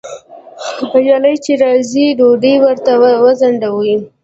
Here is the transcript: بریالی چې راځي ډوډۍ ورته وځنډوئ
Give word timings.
بریالی 0.91 1.35
چې 1.43 1.51
راځي 1.63 2.05
ډوډۍ 2.17 2.55
ورته 2.65 2.91
وځنډوئ 3.23 3.93